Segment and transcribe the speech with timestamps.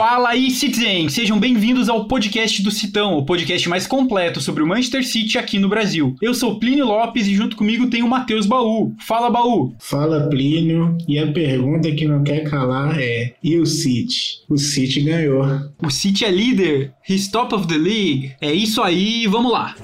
[0.00, 1.10] Fala aí, Citizen!
[1.10, 5.58] Sejam bem-vindos ao podcast do Citão, o podcast mais completo sobre o Manchester City aqui
[5.58, 6.16] no Brasil.
[6.22, 8.94] Eu sou Plínio Lopes e junto comigo tem o Matheus Baú.
[9.06, 9.74] Fala, Baú!
[9.78, 10.96] Fala, Plínio.
[11.06, 14.40] E a pergunta que não quer calar é: e o City?
[14.48, 15.44] O City ganhou.
[15.82, 18.32] O City é líder, he's top of the league.
[18.40, 19.76] É isso aí, vamos lá!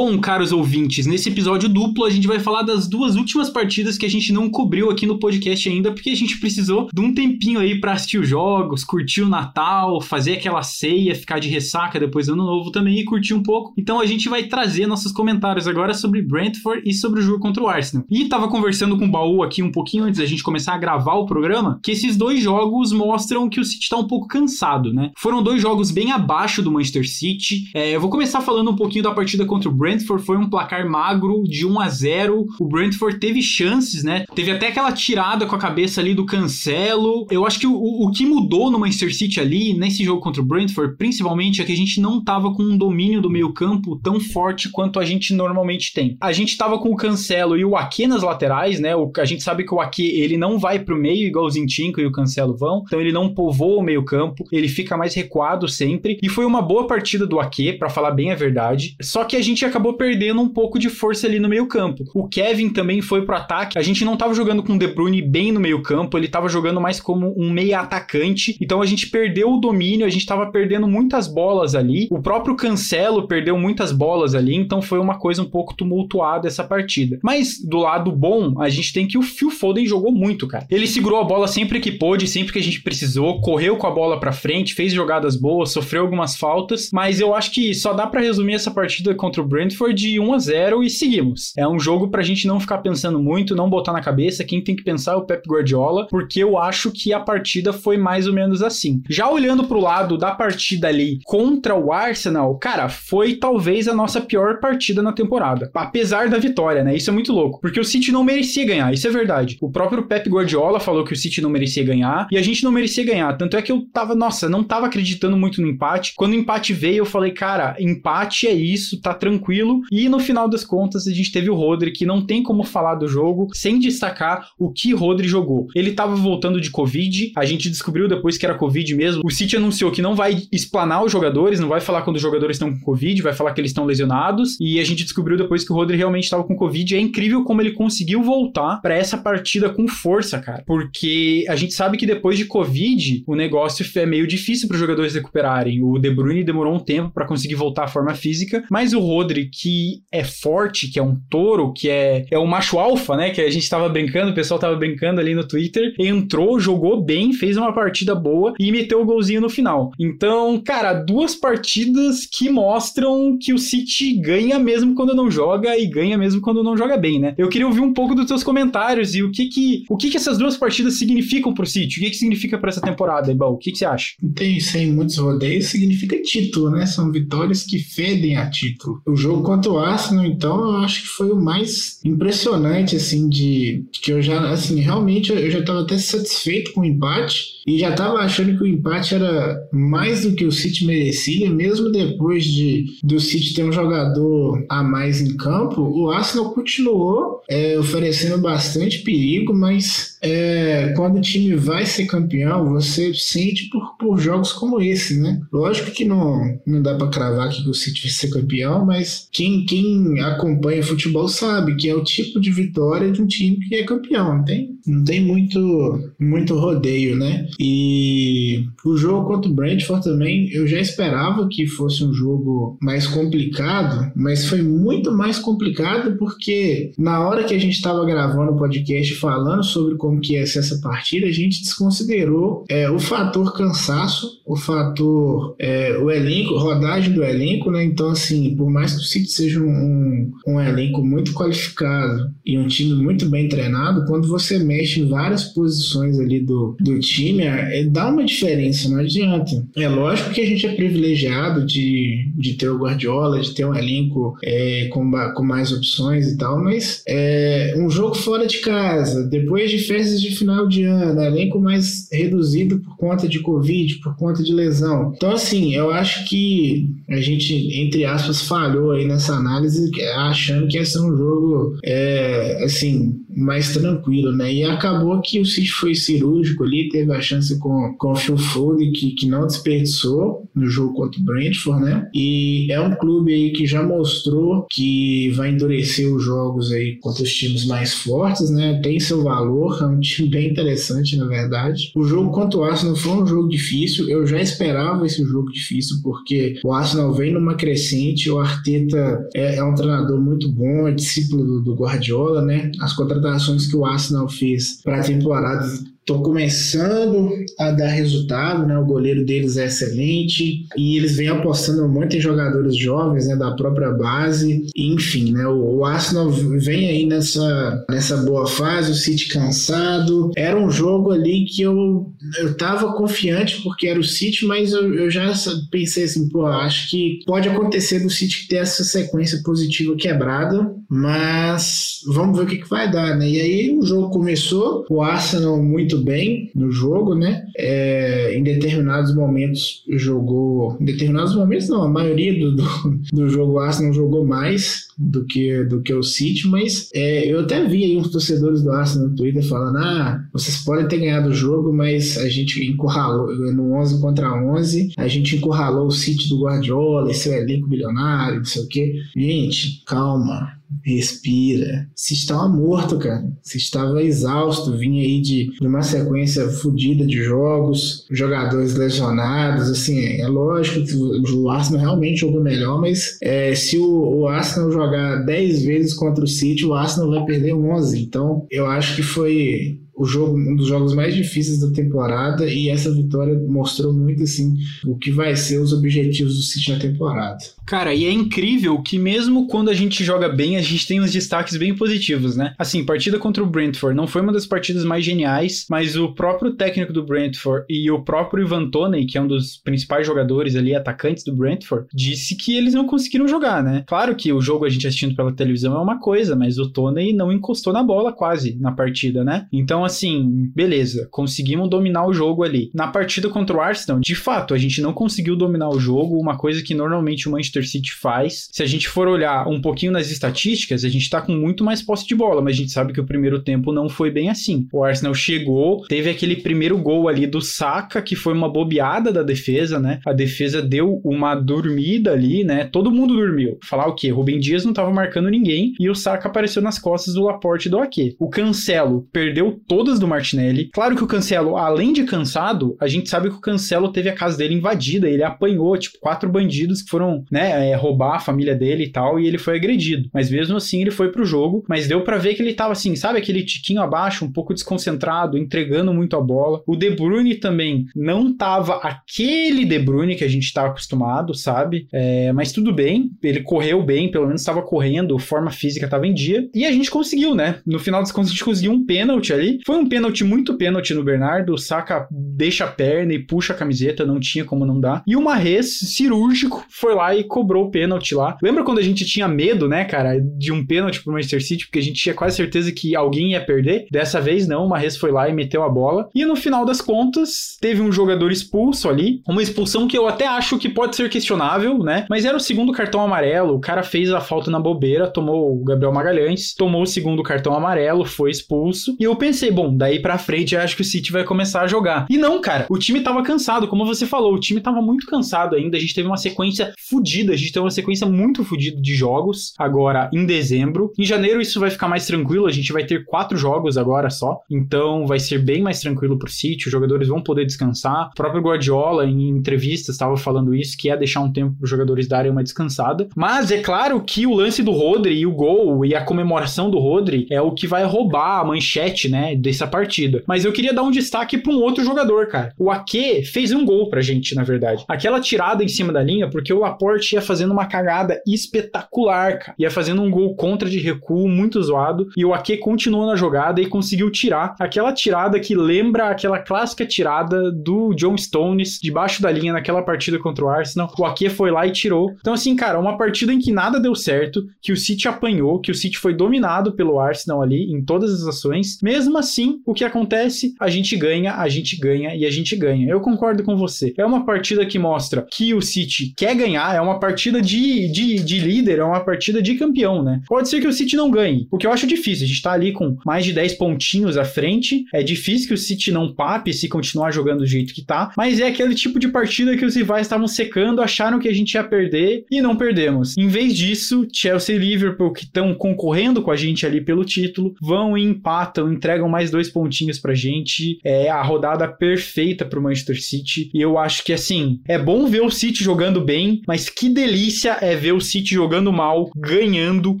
[0.02, 4.06] Bom, caros ouvintes, nesse episódio duplo a gente vai falar das duas últimas partidas que
[4.06, 7.60] a gente não cobriu aqui no podcast ainda, porque a gente precisou de um tempinho
[7.60, 12.26] aí para assistir os jogos, curtir o Natal, fazer aquela ceia, ficar de ressaca depois
[12.28, 13.74] do Ano Novo também e curtir um pouco.
[13.76, 17.62] Então a gente vai trazer nossos comentários agora sobre Brentford e sobre o jogo contra
[17.62, 18.06] o Arsenal.
[18.10, 21.16] E tava conversando com o Baú aqui um pouquinho antes da gente começar a gravar
[21.16, 25.10] o programa, que esses dois jogos mostram que o City tá um pouco cansado, né?
[25.14, 27.68] Foram dois jogos bem abaixo do Manchester City.
[27.74, 30.88] É, eu vou começar falando um pouquinho da partida contra o Brentford foi um placar
[30.88, 32.46] magro de 1 a 0.
[32.58, 34.24] O Brentford teve chances, né?
[34.34, 37.26] Teve até aquela tirada com a cabeça ali do Cancelo.
[37.30, 40.44] Eu acho que o, o que mudou no Manchester City ali, nesse jogo contra o
[40.44, 44.70] Brentford, principalmente, é que a gente não tava com um domínio do meio-campo tão forte
[44.70, 46.16] quanto a gente normalmente tem.
[46.20, 48.94] A gente tava com o Cancelo e o Ake nas laterais, né?
[48.94, 52.00] O, a gente sabe que o Ake ele não vai pro meio igual o Zinchenko
[52.00, 56.18] e o Cancelo vão, então ele não povoa o meio-campo, ele fica mais recuado sempre.
[56.22, 58.96] E foi uma boa partida do Ake, para falar bem a verdade.
[59.00, 62.04] Só que a gente acabou perdendo um pouco de força ali no meio-campo.
[62.14, 63.78] O Kevin também foi pro ataque.
[63.78, 66.80] A gente não tava jogando com o De Bruyne bem no meio-campo, ele tava jogando
[66.80, 68.56] mais como um meia atacante.
[68.60, 72.08] Então a gente perdeu o domínio, a gente tava perdendo muitas bolas ali.
[72.10, 76.64] O próprio Cancelo perdeu muitas bolas ali, então foi uma coisa um pouco tumultuada essa
[76.64, 77.18] partida.
[77.22, 80.66] Mas do lado bom, a gente tem que o Phil Foden jogou muito, cara.
[80.70, 83.90] Ele segurou a bola sempre que pôde, sempre que a gente precisou, correu com a
[83.90, 88.06] bola para frente, fez jogadas boas, sofreu algumas faltas, mas eu acho que só dá
[88.06, 91.52] para resumir essa partida contra o Brentford de 1 a 0 e seguimos.
[91.54, 94.42] É um jogo pra gente não ficar pensando muito, não botar na cabeça.
[94.42, 97.98] Quem tem que pensar é o Pep Guardiola, porque eu acho que a partida foi
[97.98, 99.02] mais ou menos assim.
[99.10, 104.18] Já olhando pro lado da partida ali contra o Arsenal, cara, foi talvez a nossa
[104.18, 105.70] pior partida na temporada.
[105.74, 106.96] Apesar da vitória, né?
[106.96, 109.58] Isso é muito louco, porque o City não merecia ganhar, isso é verdade.
[109.60, 112.72] O próprio Pep Guardiola falou que o City não merecia ganhar e a gente não
[112.72, 113.36] merecia ganhar.
[113.36, 116.14] Tanto é que eu tava, nossa, não tava acreditando muito no empate.
[116.16, 119.49] Quando o empate veio, eu falei, cara, empate é isso, tá tranquilo.
[119.90, 122.94] E no final das contas, a gente teve o Rodri, que não tem como falar
[122.94, 125.66] do jogo sem destacar o que Rodri jogou.
[125.74, 129.22] Ele tava voltando de Covid, a gente descobriu depois que era Covid mesmo.
[129.24, 132.56] O City anunciou que não vai explanar os jogadores, não vai falar quando os jogadores
[132.56, 134.56] estão com Covid, vai falar que eles estão lesionados.
[134.60, 136.94] E a gente descobriu depois que o Rodri realmente estava com Covid.
[136.94, 140.62] é incrível como ele conseguiu voltar para essa partida com força, cara.
[140.66, 144.80] Porque a gente sabe que depois de Covid, o negócio é meio difícil para os
[144.80, 145.82] jogadores recuperarem.
[145.82, 149.39] O De Bruyne demorou um tempo para conseguir voltar à forma física, mas o Rodri,
[149.48, 153.30] que que é forte, que é um touro, que é, é um macho alfa, né?
[153.30, 155.94] Que a gente tava brincando, o pessoal tava brincando ali no Twitter.
[155.98, 159.92] Entrou, jogou bem, fez uma partida boa e meteu o golzinho no final.
[159.98, 165.86] Então, cara, duas partidas que mostram que o City ganha mesmo quando não joga e
[165.86, 167.34] ganha mesmo quando não joga bem, né?
[167.38, 170.16] Eu queria ouvir um pouco dos seus comentários e o que que, o que, que
[170.16, 171.98] essas duas partidas significam pro City?
[171.98, 173.54] O que que significa para essa temporada, Ibal?
[173.54, 174.14] O que, que você acha?
[174.34, 176.86] Tem sem muitos rodeios, significa título, né?
[176.86, 179.00] São vitórias que fedem a título.
[179.06, 183.28] O jogo contra Quanto ao Arsenal, então, eu acho que foi o mais impressionante, assim,
[183.28, 187.78] de que eu já, assim, realmente eu já estava até satisfeito com o empate e
[187.78, 192.44] já estava achando que o empate era mais do que o City merecia, mesmo depois
[192.44, 198.38] de do City ter um jogador a mais em campo, o Arsenal continuou é, oferecendo
[198.38, 204.52] bastante perigo, mas é, quando o time vai ser campeão, você sente por, por jogos
[204.52, 205.40] como esse, né?
[205.52, 209.64] Lógico que não, não dá para cravar que o City vai ser campeão, mas quem
[209.64, 213.84] quem, acompanha futebol sabe que é o tipo de vitória de um time que é
[213.84, 214.38] campeão.
[214.38, 217.48] Não tem, não tem muito, muito rodeio, né?
[217.58, 223.06] E o jogo contra o Brentford também, eu já esperava que fosse um jogo mais
[223.06, 228.56] complicado, mas foi muito mais complicado porque na hora que a gente estava gravando o
[228.56, 233.52] podcast falando sobre como que ia ser essa partida, a gente desconsiderou é, o fator
[233.54, 237.84] cansaço, o fator, é, o elenco, rodagem do elenco, né?
[237.84, 242.94] Então, assim, por mais que City seja um, um elenco muito qualificado e um time
[242.94, 248.08] muito bem treinado, quando você mexe em várias posições ali do, do time, é, dá
[248.08, 249.66] uma diferença, não adianta.
[249.76, 253.74] É lógico que a gente é privilegiado de, de ter o Guardiola, de ter um
[253.74, 259.26] elenco é, com, com mais opções e tal, mas é um jogo fora de casa,
[259.26, 264.16] depois de festas de final de ano, elenco mais reduzido por conta de Covid, por
[264.16, 265.12] conta de lesão.
[265.14, 270.76] Então, assim, eu acho que a gente, entre aspas, falhou aí nessa análise, achando que
[270.76, 274.52] ia ser um jogo, é, assim, mais tranquilo, né?
[274.52, 278.36] E acabou que o City foi cirúrgico ali, teve a chance com, com o Phil
[278.36, 282.08] Foden, que, que não desperdiçou no jogo contra o Brentford, né?
[282.14, 287.22] E é um clube aí que já mostrou que vai endurecer os jogos aí contra
[287.22, 288.09] os times mais fortes,
[288.50, 288.80] né?
[288.82, 291.92] Tem seu valor, é um time bem interessante, na verdade.
[291.94, 295.98] O jogo contra o Arsenal foi um jogo difícil, eu já esperava esse jogo difícil,
[296.02, 300.92] porque o Arsenal vem numa crescente, o Arteta é, é um treinador muito bom, é
[300.92, 302.70] discípulo do, do Guardiola, né?
[302.80, 305.66] As contratações que o Arsenal fez para a temporada
[306.10, 308.76] estão começando a dar resultado, né?
[308.76, 313.36] O goleiro deles é excelente e eles vêm apostando muito em jogadores jovens, né?
[313.36, 314.66] Da própria base.
[314.76, 315.46] Enfim, né?
[315.46, 320.32] O, o Arsenal vem aí nessa, nessa boa fase, o City cansado.
[320.36, 324.92] Era um jogo ali que eu, eu tava confiante porque era o City, mas eu,
[324.94, 325.32] eu já
[325.70, 332.00] pensei assim, pô, acho que pode acontecer do City ter essa sequência positiva quebrada, mas
[332.06, 333.28] vamos ver o que, que vai dar, né?
[333.28, 337.44] E aí o jogo começou, o Arsenal muito bem no jogo, né?
[337.56, 340.76] É, em determinados momentos jogou.
[340.80, 342.64] Em determinados momentos, não, a maioria do, do,
[343.12, 347.64] do jogo Arsenal jogou mais do que, do que o City, mas é, eu até
[347.64, 351.34] vi aí uns torcedores do Arsenal no Twitter falando: ah, vocês podem ter ganhado o
[351.34, 356.42] jogo, mas a gente encurralou no 11 contra 11, a gente encurralou o City do
[356.42, 358.94] Guardiola, esse elenco bilionário, não sei o quê.
[359.16, 361.88] Gente, calma respira.
[361.94, 363.24] Se estava morto, cara.
[363.42, 370.20] Se estava exausto, vinha aí de, de uma sequência fodida de jogos, jogadores lesionados, assim,
[370.20, 375.24] é lógico que o Arsenal realmente jogou melhor, mas é, se o, o Arsenal jogar
[375.24, 378.00] 10 vezes contra o City, o Arsenal vai perder 11.
[378.00, 382.68] Então, eu acho que foi o jogo, um dos jogos mais difíceis da temporada e
[382.68, 387.38] essa vitória mostrou muito assim o que vai ser os objetivos do City na temporada.
[387.66, 391.12] Cara, e é incrível que mesmo quando a gente joga bem, a gente tem uns
[391.12, 392.54] destaques bem positivos, né?
[392.58, 396.52] Assim, partida contra o Brentford não foi uma das partidas mais geniais, mas o próprio
[396.52, 400.74] técnico do Brentford e o próprio Ivan Toney, que é um dos principais jogadores ali,
[400.74, 403.84] atacantes do Brentford, disse que eles não conseguiram jogar, né?
[403.86, 407.12] Claro que o jogo a gente assistindo pela televisão é uma coisa, mas o Toney
[407.12, 409.46] não encostou na bola quase na partida, né?
[409.52, 412.70] Então, assim, beleza, conseguimos dominar o jogo ali.
[412.74, 416.36] Na partida contra o Arsenal, de fato, a gente não conseguiu dominar o jogo, uma
[416.36, 418.48] coisa que normalmente o Manchester City faz.
[418.52, 421.82] Se a gente for olhar um pouquinho nas estatísticas, a gente tá com muito mais
[421.82, 424.66] posse de bola, mas a gente sabe que o primeiro tempo não foi bem assim.
[424.72, 429.22] O Arsenal chegou, teve aquele primeiro gol ali do Saka, que foi uma bobeada da
[429.22, 430.00] defesa, né?
[430.06, 432.64] A defesa deu uma dormida ali, né?
[432.64, 433.58] Todo mundo dormiu.
[433.64, 434.10] Falar o quê?
[434.10, 437.70] Rubem Dias não tava marcando ninguém e o Saka apareceu nas costas do Laporte e
[437.70, 438.16] do Ake.
[438.18, 440.68] O Cancelo perdeu todas do Martinelli.
[440.72, 444.14] Claro que o Cancelo, além de cansado, a gente sabe que o Cancelo teve a
[444.16, 448.52] casa dele invadida, ele apanhou, tipo, quatro bandidos que foram, né, é, roubar a família
[448.52, 450.10] dele e tal, e ele foi agredido.
[450.12, 452.96] Mas mesmo assim, ele foi pro jogo, mas deu para ver que ele tava assim,
[452.96, 456.60] sabe aquele tiquinho abaixo, um pouco desconcentrado, entregando muito a bola.
[456.66, 461.86] O De Bruyne também não tava aquele De Bruyne que a gente tava acostumado, sabe?
[461.92, 466.12] É, mas tudo bem, ele correu bem, pelo menos estava correndo, forma física tava em
[466.12, 467.60] dia, e a gente conseguiu, né?
[467.64, 469.59] No final das contas, a gente conseguiu um pênalti ali.
[469.64, 471.54] Foi um pênalti muito pênalti no Bernardo.
[471.54, 475.02] O Saka deixa a perna e puxa a camiseta, não tinha como não dar.
[475.06, 478.36] E o Marres, cirúrgico, foi lá e cobrou o pênalti lá.
[478.42, 481.78] Lembra quando a gente tinha medo, né, cara, de um pênalti pro Manchester City, porque
[481.78, 483.86] a gente tinha quase certeza que alguém ia perder?
[483.90, 486.08] Dessa vez não, o Marres foi lá e meteu a bola.
[486.14, 489.20] E no final das contas, teve um jogador expulso ali.
[489.28, 492.06] Uma expulsão que eu até acho que pode ser questionável, né?
[492.08, 493.54] Mas era o segundo cartão amarelo.
[493.54, 497.54] O cara fez a falta na bobeira, tomou o Gabriel Magalhães, tomou o segundo cartão
[497.54, 498.96] amarelo, foi expulso.
[498.98, 501.66] E eu pensei, bom, daí pra frente eu acho que o City vai começar a
[501.66, 502.06] jogar.
[502.08, 505.56] E não, cara, o time tava cansado, como você falou, o time tava muito cansado
[505.56, 505.76] ainda.
[505.76, 509.54] A gente teve uma sequência fodida, a gente teve uma sequência muito fodida de jogos
[509.58, 510.92] agora em dezembro.
[510.98, 514.40] Em janeiro isso vai ficar mais tranquilo, a gente vai ter quatro jogos agora só,
[514.50, 518.08] então vai ser bem mais tranquilo pro City, os jogadores vão poder descansar.
[518.08, 521.70] O próprio Guardiola, em entrevistas, estava falando isso, que é deixar um tempo para os
[521.70, 523.08] jogadores darem uma descansada.
[523.16, 526.78] Mas é claro que o lance do Rodri e o gol e a comemoração do
[526.78, 530.22] Rodri é o que vai roubar a manchete, né, dessa partida.
[530.26, 532.52] Mas eu queria dar um destaque para um outro jogador, cara.
[532.58, 534.84] O Ake fez um gol pra gente, na verdade.
[534.88, 539.54] Aquela tirada em cima da linha, porque o Laporte ia fazendo uma cagada espetacular, cara.
[539.58, 542.08] Ia fazendo um gol contra de recuo muito zoado.
[542.16, 546.86] E o Ake continuou na jogada e conseguiu tirar aquela tirada que lembra aquela clássica
[546.86, 550.92] tirada do John Stones debaixo da linha naquela partida contra o Arsenal.
[550.98, 552.14] O Ake foi lá e tirou.
[552.20, 555.70] Então, assim, cara, uma partida em que nada deu certo, que o City apanhou, que
[555.70, 558.78] o City foi dominado pelo Arsenal ali em todas as ações.
[558.82, 559.29] Mesmo assim,
[559.66, 560.54] o que acontece?
[560.60, 562.88] A gente ganha, a gente ganha e a gente ganha.
[562.88, 563.92] Eu concordo com você.
[563.96, 568.16] É uma partida que mostra que o City quer ganhar, é uma partida de, de,
[568.16, 570.20] de líder, é uma partida de campeão, né?
[570.26, 572.24] Pode ser que o City não ganhe, o que eu acho difícil.
[572.24, 574.84] A gente tá ali com mais de 10 pontinhos à frente.
[574.92, 578.40] É difícil que o City não pape se continuar jogando do jeito que tá, mas
[578.40, 581.64] é aquele tipo de partida que os rivais estavam secando, acharam que a gente ia
[581.64, 583.16] perder e não perdemos.
[583.16, 587.54] Em vez disso, Chelsea e Liverpool, que estão concorrendo com a gente ali pelo título,
[587.60, 590.78] vão e empatam, entregam mais dois pontinhos pra gente.
[590.84, 593.50] É a rodada perfeita pro Manchester City.
[593.52, 597.58] E eu acho que assim, é bom ver o City jogando bem, mas que delícia
[597.60, 600.00] é ver o City jogando mal, ganhando,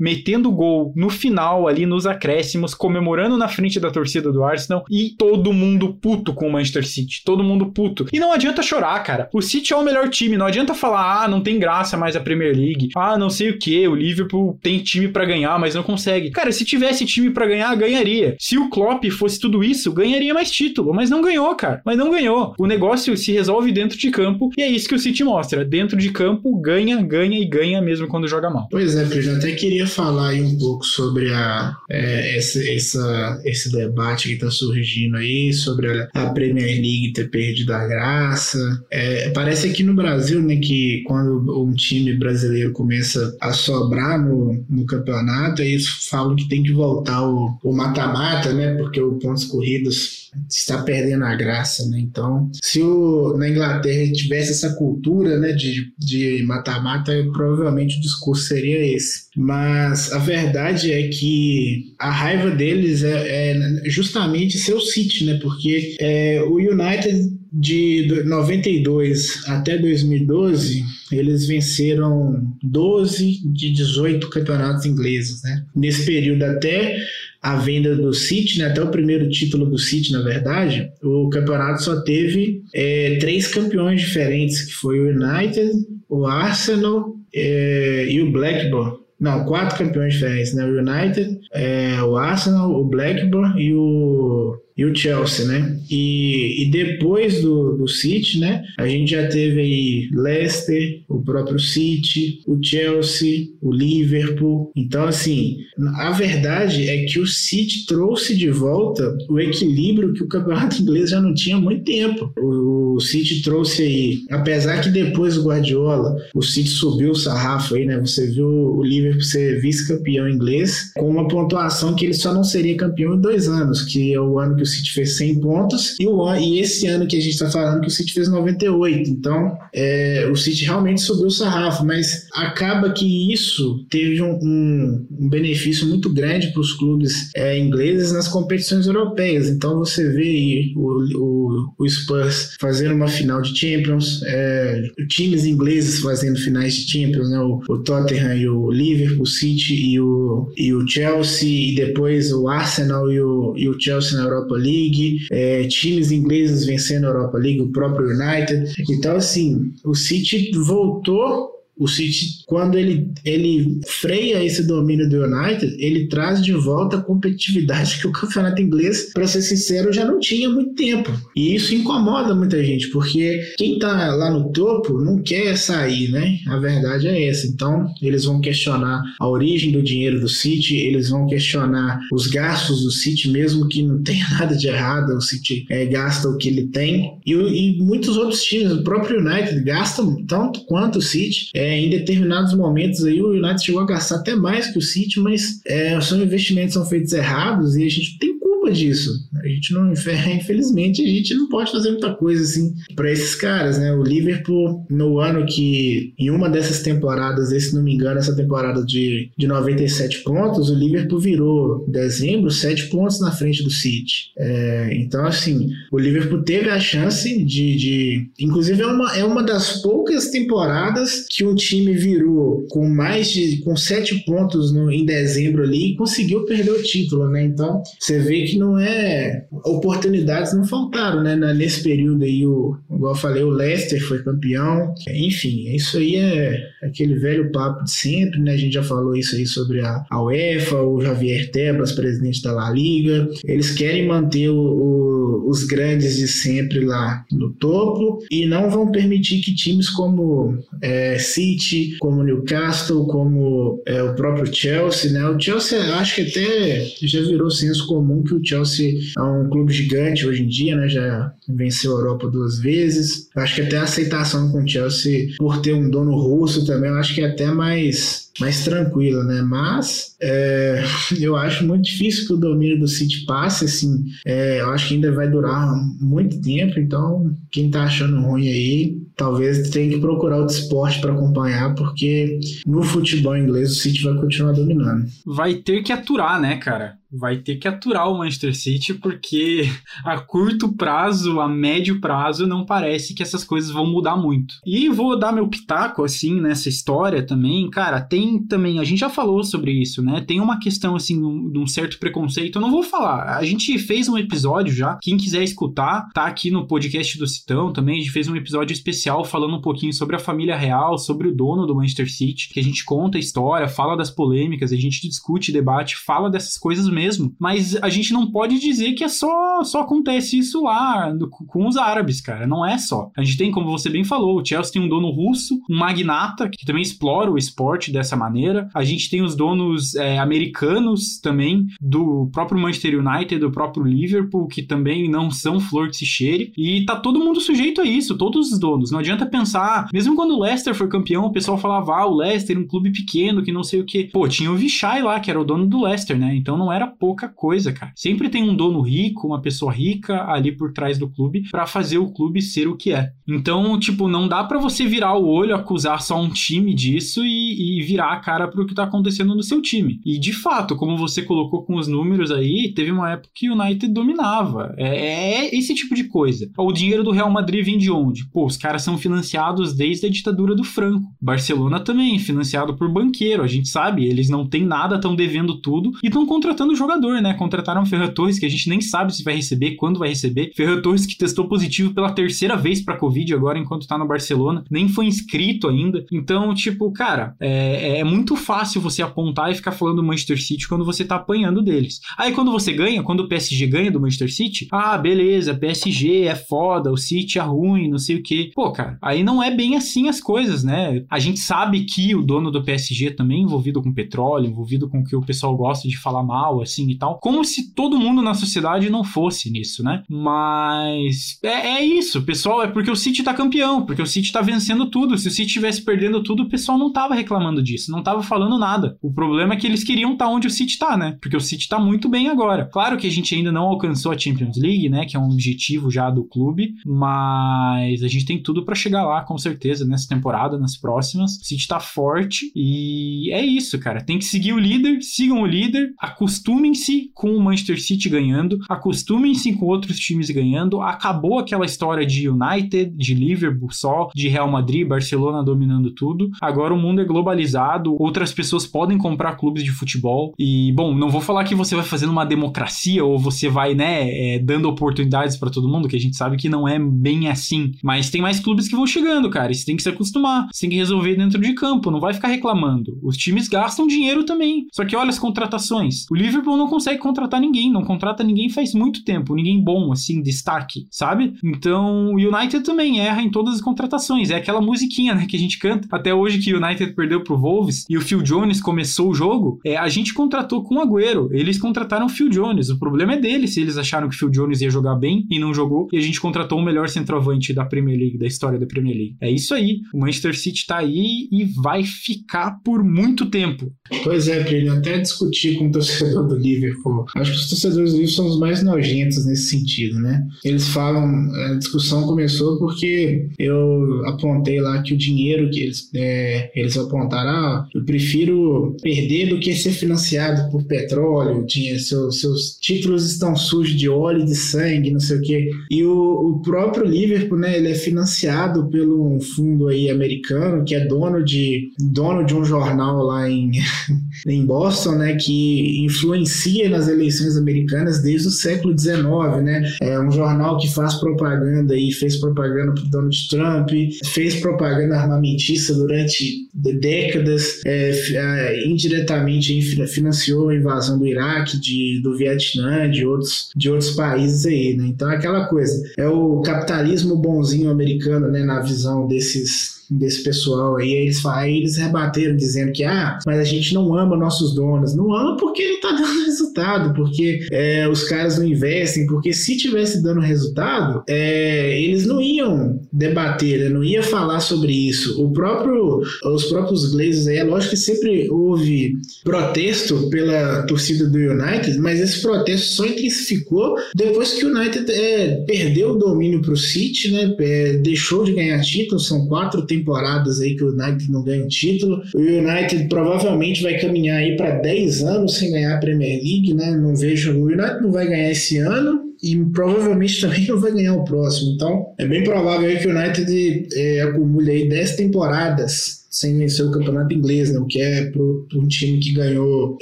[0.00, 5.10] metendo gol no final ali nos acréscimos, comemorando na frente da torcida do Arsenal e
[5.18, 8.06] todo mundo puto com o Manchester City, todo mundo puto.
[8.12, 9.28] E não adianta chorar, cara.
[9.32, 12.20] O City é o melhor time, não adianta falar, ah, não tem graça mais a
[12.20, 12.88] Premier League.
[12.96, 16.30] Ah, não sei o que, o Liverpool tem time para ganhar, mas não consegue.
[16.30, 18.36] Cara, se tivesse time para ganhar, ganharia.
[18.38, 21.82] Se o Klopp fosse tudo isso, ganharia mais título, mas não ganhou, cara.
[21.84, 22.54] Mas não ganhou.
[22.58, 25.64] O negócio se resolve dentro de campo e é isso que o City mostra.
[25.64, 28.68] Dentro de campo, ganha, ganha e ganha mesmo quando joga mal.
[28.70, 33.70] Pois é, eu até queria falar aí um pouco sobre a, é, esse, essa, esse
[33.70, 38.58] debate que está surgindo aí, sobre a, a, Premier League ter perdido a graça.
[38.90, 44.64] É, parece aqui no Brasil, né, que quando um time brasileiro começa a sobrar no,
[44.68, 50.30] no campeonato, eles falam que tem que voltar o mata-mata, né, porque o pontos corridos
[50.48, 51.98] está perdendo a graça, né?
[52.00, 58.94] Então, se o, na Inglaterra tivesse essa cultura, né, de mata-mata, provavelmente o discurso seria
[58.94, 59.24] esse.
[59.36, 65.38] Mas a verdade é que a raiva deles é, é justamente seu City, né?
[65.42, 70.82] Porque é, o United de 92 até 2012,
[71.12, 75.64] eles venceram 12 de 18 campeonatos ingleses, né?
[75.74, 76.98] Nesse período até
[77.44, 81.82] a venda do City, né, até o primeiro título do City, na verdade, o campeonato
[81.82, 85.70] só teve é, três campeões diferentes, que foi o United,
[86.08, 88.96] o Arsenal é, e o Blackburn.
[89.20, 90.64] Não, quatro campeões diferentes, né?
[90.64, 95.78] O United, é, o Arsenal, o Blackburn e o e o Chelsea, né?
[95.90, 98.64] E, e depois do, do City, né?
[98.78, 104.72] A gente já teve aí Leicester, o próprio City, o Chelsea, o Liverpool.
[104.74, 105.58] Então, assim,
[105.96, 111.10] a verdade é que o City trouxe de volta o equilíbrio que o campeonato inglês
[111.10, 112.32] já não tinha há muito tempo.
[112.36, 117.76] O, o City trouxe aí, apesar que depois do Guardiola, o City subiu o sarrafo
[117.76, 117.98] aí, né?
[118.00, 122.76] Você viu o Liverpool ser vice-campeão inglês com uma pontuação que ele só não seria
[122.76, 126.06] campeão em dois anos, que é o ano que o City fez 100 pontos e,
[126.06, 129.10] o, e esse ano que a gente está falando que o City fez 98.
[129.10, 135.06] Então, é, o City realmente subiu o sarrafo, mas acaba que isso teve um, um,
[135.20, 139.48] um benefício muito grande para os clubes é, ingleses nas competições europeias.
[139.48, 145.44] Então, você vê aí o, o, o Spurs fazendo uma final de Champions, é, times
[145.44, 147.38] ingleses fazendo finais de Champions, né?
[147.38, 152.32] o, o Tottenham e o Liverpool, o City e o, e o Chelsea, e depois
[152.32, 157.08] o Arsenal e o, e o Chelsea na Europa League, é, times ingleses vencendo a
[157.08, 158.74] Europa League, o próprio United.
[158.90, 165.76] Então, assim, o City voltou o City, quando ele, ele freia esse domínio do United,
[165.78, 170.20] ele traz de volta a competitividade que o campeonato inglês, para ser sincero, já não
[170.20, 171.10] tinha há muito tempo.
[171.34, 176.38] E isso incomoda muita gente, porque quem tá lá no topo não quer sair, né?
[176.46, 177.46] A verdade é essa.
[177.46, 182.82] Então, eles vão questionar a origem do dinheiro do City, eles vão questionar os gastos
[182.82, 186.48] do City, mesmo que não tenha nada de errado, o City é, gasta o que
[186.48, 187.18] ele tem.
[187.26, 191.48] E, e muitos outros times, o próprio United gasta tanto quanto o City.
[191.54, 194.82] É, é, em determinados momentos aí o United chegou a gastar até mais que o
[194.82, 199.28] City, mas é, são investimentos são feitos errados e a gente tem culpa disso.
[199.42, 203.78] A gente não, infelizmente, a gente não pode fazer muita coisa assim para esses caras,
[203.78, 203.92] né?
[203.92, 208.84] O Liverpool, no ano que, em uma dessas temporadas, se não me engano, essa temporada
[208.84, 214.32] de, de 97 pontos, o Liverpool virou dezembro 7 pontos na frente do City.
[214.38, 217.76] É, então, assim, o Liverpool teve a chance de.
[217.76, 223.30] de inclusive, é uma, é uma das poucas temporadas que um time virou com mais
[223.30, 223.58] de.
[223.58, 227.44] com 7 pontos no, em dezembro ali e conseguiu perder o título, né?
[227.44, 229.46] Então, você vê que não é.
[229.64, 231.34] Oportunidades não faltaram, né?
[231.54, 234.94] Nesse período aí, o, igual eu falei, o Leicester foi campeão.
[235.08, 238.52] Enfim, isso aí é aquele velho papo de sempre, né?
[238.52, 242.52] A gente já falou isso aí sobre a, a UEFA, o Javier Tebas, presidente da
[242.52, 243.28] La Liga.
[243.44, 245.13] Eles querem manter o, o,
[245.46, 251.18] os grandes de sempre lá no topo e não vão permitir que times como é,
[251.18, 255.26] City, como Newcastle, como é, o próprio Chelsea, né?
[255.28, 259.72] O Chelsea acho que até já virou senso comum que o Chelsea é um clube
[259.72, 260.88] gigante hoje em dia, né?
[260.88, 263.28] Já venceu a Europa duas vezes.
[263.34, 267.14] Acho que até a aceitação com o Chelsea por ter um dono russo também, acho
[267.14, 269.42] que é até mais mais tranquila, né?
[269.42, 270.82] Mas é,
[271.20, 274.04] eu acho muito difícil que o domínio do City passe, assim.
[274.26, 278.98] É, eu acho que ainda vai durar muito tempo, então quem tá achando ruim aí,
[279.16, 284.14] talvez tenha que procurar outro esporte para acompanhar, porque no futebol inglês o City vai
[284.16, 285.06] continuar dominando.
[285.24, 286.98] Vai ter que aturar, né, cara?
[287.16, 289.70] vai ter que aturar o Manchester City porque
[290.04, 294.54] a curto prazo, a médio prazo, não parece que essas coisas vão mudar muito.
[294.66, 299.08] E vou dar meu pitaco assim nessa história também, cara, tem também, a gente já
[299.08, 300.20] falou sobre isso, né?
[300.26, 303.36] Tem uma questão assim de um certo preconceito, eu não vou falar.
[303.36, 307.72] A gente fez um episódio já, quem quiser escutar, tá aqui no podcast do Citão
[307.72, 311.28] também, a gente fez um episódio especial falando um pouquinho sobre a família real, sobre
[311.28, 314.76] o dono do Manchester City, que a gente conta a história, fala das polêmicas, a
[314.76, 319.08] gente discute, debate, fala dessas coisas mesmo mas a gente não pode dizer que é
[319.08, 321.12] só, só acontece isso lá
[321.46, 322.46] com os árabes, cara.
[322.46, 323.10] Não é só.
[323.16, 326.48] A gente tem, como você bem falou, o Chelsea tem um dono russo, um magnata,
[326.48, 328.68] que também explora o esporte dessa maneira.
[328.74, 334.46] A gente tem os donos é, americanos também, do próprio Manchester United, do próprio Liverpool,
[334.46, 336.52] que também não são flor de se cheire.
[336.56, 338.90] E tá todo mundo sujeito a isso, todos os donos.
[338.94, 342.56] Não adianta pensar, mesmo quando o Leicester foi campeão, o pessoal falava, ah, o Leicester,
[342.56, 344.04] um clube pequeno, que não sei o que.
[344.04, 346.32] Pô, tinha o Vichai lá, que era o dono do Leicester, né?
[346.36, 347.90] Então não era pouca coisa, cara.
[347.96, 351.98] Sempre tem um dono rico, uma pessoa rica ali por trás do clube para fazer
[351.98, 353.10] o clube ser o que é.
[353.26, 357.80] Então, tipo, não dá para você virar o olho, acusar só um time disso e,
[357.80, 360.00] e virar a cara pro que tá acontecendo no seu time.
[360.06, 363.60] E de fato, como você colocou com os números aí, teve uma época que o
[363.60, 364.72] United dominava.
[364.78, 366.48] É, é esse tipo de coisa.
[366.56, 368.24] O dinheiro do Real Madrid vem de onde?
[368.28, 371.08] Pô, os caras são financiados desde a ditadura do Franco.
[371.20, 373.42] Barcelona também, financiado por banqueiro.
[373.42, 377.34] A gente sabe, eles não têm nada, estão devendo tudo e estão contratando jogador, né?
[377.34, 380.52] Contrataram Ferran Torres, que a gente nem sabe se vai receber, quando vai receber.
[380.54, 384.64] Ferran Torres que testou positivo pela terceira vez para Covid agora enquanto tá no Barcelona,
[384.70, 386.04] nem foi inscrito ainda.
[386.12, 390.68] Então, tipo, cara, é, é muito fácil você apontar e ficar falando do Manchester City
[390.68, 392.00] quando você tá apanhando deles.
[392.16, 396.34] Aí quando você ganha, quando o PSG ganha do Manchester City, ah, beleza, PSG é
[396.34, 398.50] foda, o City é ruim, não sei o que.
[398.54, 401.04] Pô, cara, aí não é bem assim as coisas, né?
[401.10, 405.00] A gente sabe que o dono do PSG também é envolvido com petróleo, envolvido com
[405.00, 408.22] o que o pessoal gosta de falar mal, assim e tal como se todo mundo
[408.22, 410.02] na sociedade não fosse nisso, né?
[410.08, 414.40] Mas é, é, isso, pessoal, é porque o City tá campeão, porque o City tá
[414.40, 415.16] vencendo tudo.
[415.16, 418.58] Se o City estivesse perdendo tudo, o pessoal não tava reclamando disso, não tava falando
[418.58, 418.98] nada.
[419.00, 421.16] O problema é que eles queriam estar tá onde o City tá, né?
[421.20, 422.66] Porque o City tá muito bem agora.
[422.66, 425.06] Claro que a gente ainda não alcançou a Champions League, né?
[425.06, 429.22] Que é um objetivo já do clube, mas a gente tem tudo para chegar lá,
[429.22, 431.36] com certeza, nessa temporada, nas próximas.
[431.36, 434.02] O City tá forte e é isso, cara.
[434.02, 439.52] Tem que seguir o líder, sigam o líder, acostumem-se com o Manchester City ganhando, acostumem-se
[439.54, 444.86] com outros times ganhando, acabou aquela história de United, de Liverpool só, de Real Madrid,
[444.86, 446.30] Barcelona dominando tudo.
[446.40, 451.10] Agora o mundo é globalizado, outras pessoas podem comprar clubes de futebol e, bom, não
[451.10, 455.36] vou falar que você vai fazendo uma democracia ou você vai, né, é, dando oportunidades
[455.36, 458.40] para todo mundo, que a gente sabe que não é bem assim, mas tem mais
[458.40, 461.16] clubes que vão chegando, cara, e você tem que se acostumar, você tem que resolver
[461.16, 462.98] dentro de campo, não vai ficar reclamando.
[463.02, 466.06] Os times gastam dinheiro também, só que olha as contratações.
[466.10, 469.92] O Liverpool não consegue consegue contratar ninguém, não contrata ninguém faz muito tempo, ninguém bom,
[469.92, 471.34] assim, destaque, sabe?
[471.42, 475.38] Então, o United também erra em todas as contratações, é aquela musiquinha, né, que a
[475.38, 475.88] gente canta.
[475.90, 479.60] Até hoje que o United perdeu pro Wolves e o Phil Jones começou o jogo,
[479.64, 483.16] é, a gente contratou com o Agüero, eles contrataram o Phil Jones, o problema é
[483.18, 485.96] deles se eles acharam que o Phil Jones ia jogar bem e não jogou, e
[485.96, 489.16] a gente contratou o melhor centroavante da Premier League, da história da Premier League.
[489.20, 493.72] É isso aí, o Manchester City tá aí e vai ficar por muito tempo.
[494.02, 498.14] Pois é, Plínio, até discutir com o torcedor do Liverpool acho que os torcedores livres
[498.14, 500.26] são os mais nojentos nesse sentido, né?
[500.44, 506.50] Eles falam, a discussão começou porque eu apontei lá que o dinheiro que eles, é,
[506.54, 512.58] eles apontaram, ah, eu prefiro perder do que ser financiado por petróleo, tinha, seus, seus
[512.60, 515.50] títulos estão sujos de óleo de sangue, não sei o quê.
[515.70, 520.64] E o, o próprio Liverpool, né, ele é financiado financiado pelo um fundo aí americano
[520.64, 523.52] que é dono de dono de um jornal lá em,
[524.26, 529.62] em Boston, né, que influencia nas eleições americanas desde o século XIX, né?
[529.82, 533.70] É um jornal que faz propaganda e fez propaganda para Donald Trump,
[534.06, 542.16] fez propaganda armamentista durante décadas, é, é, indiretamente financiou a invasão do Iraque, de, do
[542.16, 544.86] Vietnã, de outros, de outros países aí, né?
[544.86, 550.92] Então, aquela coisa, é o capitalismo bonzinho americano, né, na visão desses desse pessoal aí,
[550.92, 554.94] eles, aí eles rebateram dizendo que, ah, mas a gente não ama nossos donos.
[554.94, 559.56] Não ama porque ele tá dando resultado, porque é, os caras não investem, porque se
[559.56, 563.68] tivesse dando resultado, é, eles não iam debater, né?
[563.68, 565.22] não ia falar sobre isso.
[565.22, 571.18] O próprio, os próprios Glazers aí, é lógico que sempre houve protesto pela torcida do
[571.18, 576.52] United, mas esse protesto só intensificou depois que o United é, perdeu o domínio para
[576.52, 577.34] o City, né?
[577.38, 581.48] É, deixou de ganhar títulos, são quatro temporadas aí que o United não ganha um
[581.48, 582.02] título.
[582.14, 586.70] O United provavelmente vai caminhar aí para 10 anos sem ganhar a Premier League, né?
[586.76, 590.94] Não vejo o United não vai ganhar esse ano e provavelmente também não vai ganhar
[590.94, 591.52] o próximo.
[591.52, 596.70] Então, é bem provável que o United é, acumule aí 10 temporadas sem vencer o
[596.70, 597.58] campeonato inglês, né?
[597.58, 599.76] o que é para um time que ganhou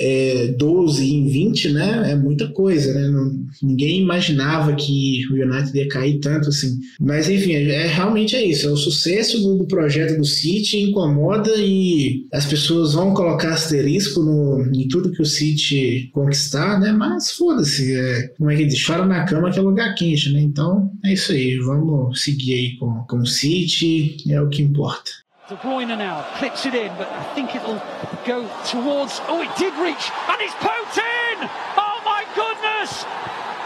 [0.01, 2.13] é, 12 em 20, né?
[2.13, 3.07] É muita coisa, né?
[3.09, 3.31] Não,
[3.63, 6.81] ninguém imaginava que o United ia cair tanto assim.
[6.99, 8.67] Mas enfim, é, realmente é isso.
[8.67, 14.23] É o sucesso do, do, projeto do City incomoda e as pessoas vão colocar asterisco
[14.23, 16.93] no, em tudo que o City conquistar, né?
[16.93, 18.83] Mas foda-se, é, como é que diz?
[18.83, 20.41] Chora na cama que é lugar quente, né?
[20.41, 21.59] Então é isso aí.
[21.59, 25.11] Vamos seguir aí com, com o City, é o que importa.
[25.53, 27.77] De Bruyne now clips it in, but I think it'll
[28.25, 29.21] go towards.
[29.29, 31.37] Oh, it did reach, and it's poked in!
[31.77, 33.05] Oh my goodness!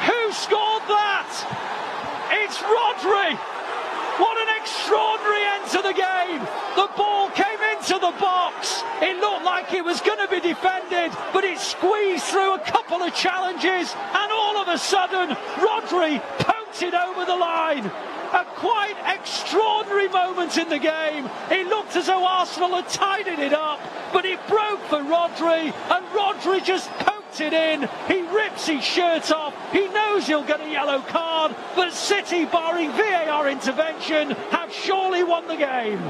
[0.03, 1.31] Who scored that?
[2.42, 3.38] It's Rodri!
[4.18, 6.42] What an extraordinary end to the game!
[6.75, 8.83] The ball came into the box.
[8.99, 12.99] It looked like it was going to be defended, but it squeezed through a couple
[12.99, 17.87] of challenges, and all of a sudden, Rodri poked it over the line.
[18.37, 21.27] A quite extraordinary moment in the game.
[21.51, 23.81] It looked as though Arsenal had tidied it up,
[24.12, 27.88] but it broke for Rodri, and Rodri just poked it in.
[28.07, 29.55] He rips his shirt off.
[29.72, 35.49] He knows he'll get a yellow card, but City, barring VAR intervention, have surely won
[35.49, 36.03] the game.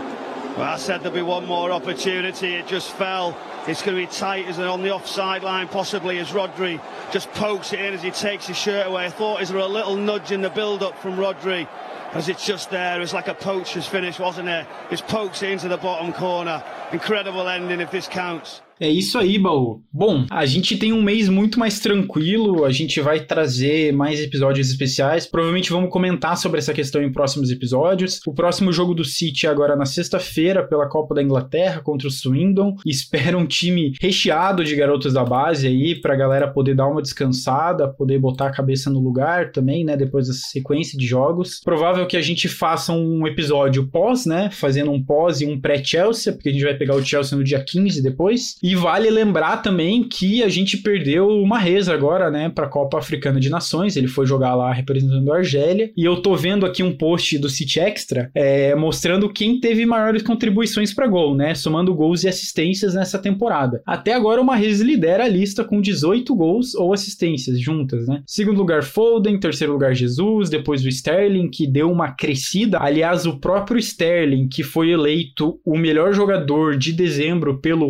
[0.57, 2.55] Well, I said there'd be one more opportunity.
[2.55, 3.39] It just fell.
[3.69, 6.81] It's going to be tight as on the offside line, possibly as Rodri
[7.13, 9.05] just pokes it in as he takes his shirt away.
[9.05, 11.69] I thought, is there a little nudge in the build-up from Rodri?
[12.13, 13.01] As it's just there.
[13.01, 14.67] It's like a poacher's finish, wasn't it?
[14.91, 16.63] Just pokes into the bottom corner.
[16.93, 18.61] Incredible ending if this counts.
[18.79, 19.83] É isso aí, Baú.
[19.91, 24.69] Bom, a gente tem um mês muito mais tranquilo, a gente vai trazer mais episódios
[24.69, 25.27] especiais.
[25.27, 28.21] Provavelmente vamos comentar sobre essa questão em próximos episódios.
[28.27, 32.11] O próximo jogo do City é agora na sexta-feira pela Copa da Inglaterra contra o
[32.11, 32.77] Swindon.
[32.85, 37.89] Espero um time recheado de garotos da base aí pra galera poder dar uma descansada,
[37.89, 41.61] poder botar a cabeça no lugar também, né, depois dessa sequência de jogos.
[41.65, 46.33] Provável que a gente faça um episódio pós, né, fazendo um pós e um pré-Chelsea,
[46.33, 48.57] porque a gente vai pegar o Chelsea no dia 15 depois.
[48.67, 52.99] E vale lembrar também que a gente perdeu o Marreza agora, né, para a Copa
[52.99, 53.95] Africana de Nações.
[53.95, 55.93] Ele foi jogar lá representando a Argélia.
[55.97, 60.21] E eu tô vendo aqui um post do City Extra é, mostrando quem teve maiores
[60.25, 63.81] contribuições para gol, né, somando gols e assistências nessa temporada.
[63.87, 68.25] Até agora o Marreza lidera a lista com 18 gols ou assistências juntas, né.
[68.27, 72.81] Segundo lugar Foden, terceiro lugar Jesus, depois o Sterling que deu uma crescida.
[72.81, 77.89] Aliás, o próprio Sterling que foi eleito o melhor jogador de dezembro pelo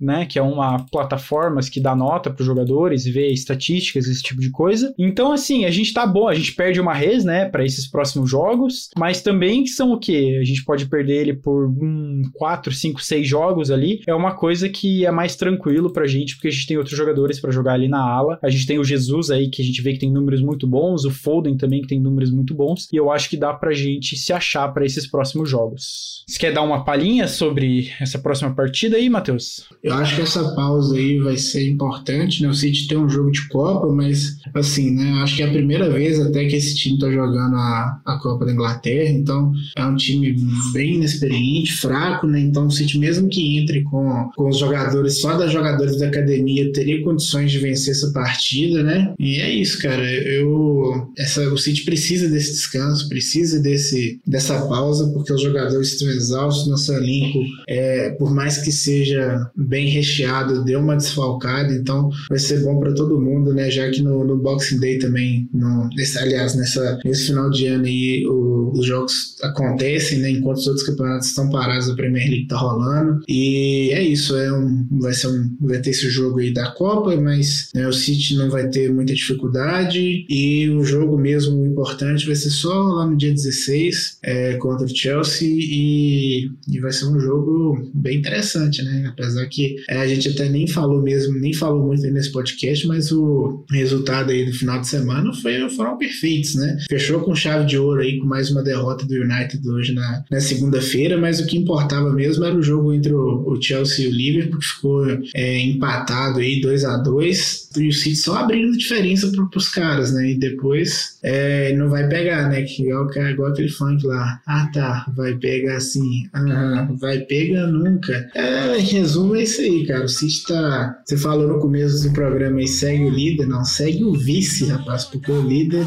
[0.00, 4.40] Né, que é uma plataforma que dá nota para os jogadores, vê estatísticas, esse tipo
[4.40, 4.92] de coisa.
[4.98, 8.30] Então, assim, a gente tá bom, a gente perde uma res, né, para esses próximos
[8.30, 10.38] jogos, mas também são o quê?
[10.40, 14.00] A gente pode perder ele por um, 4, 5, 6 jogos ali.
[14.06, 17.40] É uma coisa que é mais tranquilo pra gente, porque a gente tem outros jogadores
[17.40, 18.38] para jogar ali na ala.
[18.42, 21.04] A gente tem o Jesus aí, que a gente vê que tem números muito bons,
[21.04, 24.16] o Foden também, que tem números muito bons, e eu acho que dá pra gente
[24.16, 26.24] se achar para esses próximos jogos.
[26.26, 29.68] Você quer dar uma palhinha sobre essa próxima partida aí, Matheus?
[29.82, 32.48] Eu acho que essa pausa aí vai ser importante, né?
[32.48, 35.20] O City tem um jogo de Copa, mas assim, né?
[35.22, 38.44] Acho que é a primeira vez até que esse time tá jogando a, a Copa
[38.44, 40.36] da Inglaterra, então é um time
[40.72, 42.40] bem inexperiente, fraco, né?
[42.40, 46.72] Então o City, mesmo que entre com, com os jogadores, só das jogadores da academia,
[46.72, 49.14] teria condições de vencer essa partida, né?
[49.18, 50.02] E é isso, cara.
[50.02, 56.08] Eu, essa, o City precisa desse descanso, precisa desse, dessa pausa, porque os jogadores estão
[56.08, 62.38] exaustos, nosso elenco, é, por mais que seja bem recheado, deu uma desfalcada, então vai
[62.38, 63.70] ser bom para todo mundo, né?
[63.70, 67.84] Já que no, no Boxing Day também, no, nesse, aliás, nessa, nesse final de ano
[67.84, 70.30] aí, o, os jogos acontecem, né?
[70.30, 73.20] Enquanto os outros campeonatos estão parados, a Premier League tá rolando.
[73.28, 77.16] E é isso, é um, vai, ser um, vai ter esse jogo aí da Copa,
[77.16, 80.26] mas né, o City não vai ter muita dificuldade.
[80.28, 84.96] E o jogo mesmo importante vai ser só lá no dia 16 é, contra o
[84.96, 85.48] Chelsea.
[85.48, 89.06] E, e vai ser um jogo bem interessante, né?
[89.08, 93.12] Apesar que é, a gente até nem falou mesmo, nem falou muito nesse podcast, mas
[93.12, 96.78] o resultado aí do final de semana foi, foram perfeitos, né?
[96.88, 100.40] Fechou com chave de ouro aí, com mais uma derrota do United hoje na, na
[100.40, 104.12] segunda-feira, mas o que importava mesmo era o jogo entre o, o Chelsea e o
[104.12, 109.30] Liverpool, que ficou é, empatado aí 2 a 2 e o City só abrindo diferença
[109.30, 110.32] para os caras, né?
[110.32, 112.62] E depois é, não vai pegar, né?
[112.62, 114.40] Que igual, igual aquele funk lá.
[114.46, 116.28] Ah, tá, vai pegar assim.
[116.32, 118.30] Ah, vai pegar nunca.
[118.34, 120.04] É, em resumo, é isso aí, cara.
[120.04, 121.02] O City tá.
[121.04, 125.04] Você falou no começo do programa aí, segue o líder, não, segue o vice, rapaz,
[125.04, 125.84] porque o líder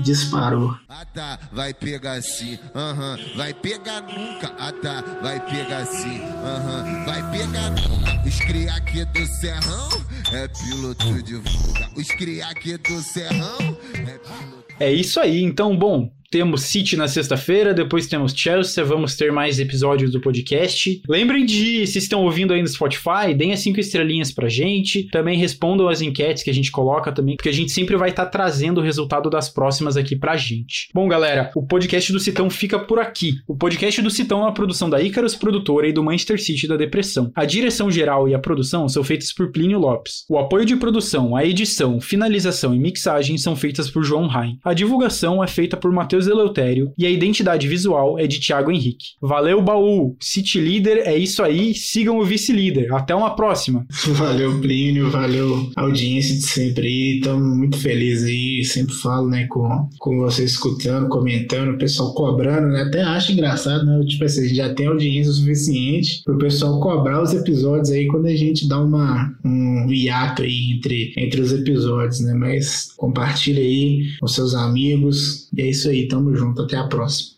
[0.00, 0.74] disparou.
[0.88, 4.52] Ah tá, vai pegar sim, aham, vai pegar nunca.
[4.58, 8.26] Ah tá, vai pegar sim, aham, vai pegar nunca.
[8.26, 9.88] Os cria aqui do Serrão
[10.32, 11.90] é piloto de fuga.
[11.96, 14.64] Os cria aqui do Serrão é piloto.
[14.80, 19.60] É isso aí, então, bom, temos City na sexta-feira, depois temos Chelsea, vamos ter mais
[19.60, 21.00] episódios do podcast.
[21.08, 25.04] Lembrem de, se estão ouvindo aí no Spotify, deem as cinco estrelinhas pra gente.
[25.12, 28.24] Também respondam as enquetes que a gente coloca também, porque a gente sempre vai estar
[28.24, 30.88] tá trazendo o resultado das próximas aqui pra gente.
[30.92, 33.34] Bom, galera, o podcast do Citão fica por aqui.
[33.46, 36.76] O podcast do Citão é uma produção da Icarus Produtora e do Manchester City da
[36.76, 37.30] Depressão.
[37.36, 40.24] A direção geral e a produção são feitas por Plínio Lopes.
[40.28, 44.58] O apoio de produção, a edição, finalização e mixagem são feitas por João Rain.
[44.64, 49.14] A divulgação é feita por Matheus Eleutério e a identidade visual é de Thiago Henrique.
[49.20, 50.16] Valeu, baú!
[50.20, 52.92] City Leader é isso aí, sigam o vice-líder.
[52.92, 53.86] Até uma próxima!
[54.14, 59.88] Valeu, Plínio, valeu audiência de sempre aí, estamos muito felizes aí, sempre falo, né, com,
[59.98, 64.72] com vocês escutando, comentando, o pessoal cobrando, né, até acho engraçado, né, tipo assim, já
[64.72, 69.34] tem audiência o suficiente pro pessoal cobrar os episódios aí quando a gente dá uma,
[69.44, 75.62] um hiato aí entre, entre os episódios, né, mas compartilha aí com seus amigos, e
[75.62, 77.34] é isso aí, tamo junto, até a próxima.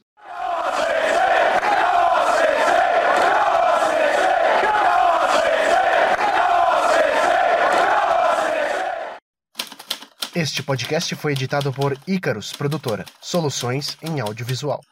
[10.35, 14.83] Este podcast foi editado por Icarus Produtora, soluções em audiovisual.